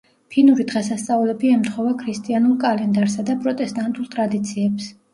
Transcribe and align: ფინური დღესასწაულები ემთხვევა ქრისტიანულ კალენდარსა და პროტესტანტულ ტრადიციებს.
ფინური 0.35 0.63
დღესასწაულები 0.71 1.53
ემთხვევა 1.59 1.93
ქრისტიანულ 2.01 2.57
კალენდარსა 2.67 3.29
და 3.31 3.39
პროტესტანტულ 3.47 4.13
ტრადიციებს. 4.19 4.95